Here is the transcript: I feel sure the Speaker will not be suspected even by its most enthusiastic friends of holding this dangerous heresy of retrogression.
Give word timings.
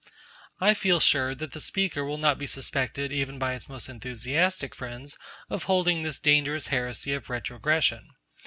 I 0.59 0.73
feel 0.73 0.99
sure 0.99 1.35
the 1.35 1.59
Speaker 1.59 2.03
will 2.03 2.17
not 2.17 2.39
be 2.39 2.47
suspected 2.47 3.11
even 3.11 3.37
by 3.37 3.53
its 3.53 3.69
most 3.69 3.87
enthusiastic 3.87 4.73
friends 4.73 5.15
of 5.47 5.65
holding 5.65 6.01
this 6.01 6.17
dangerous 6.17 6.69
heresy 6.69 7.13
of 7.13 7.29
retrogression. 7.29 8.09